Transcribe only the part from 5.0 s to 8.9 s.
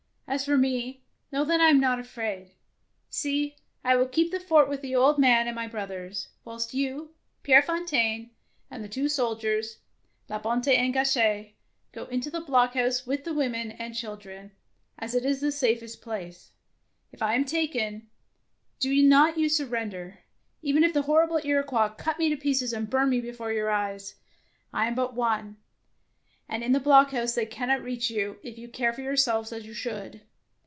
man and my brothers, whilst you, Pierre Fontaine, and the